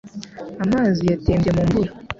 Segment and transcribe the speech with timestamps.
[0.63, 1.91] Amazi yatembye mu mvura.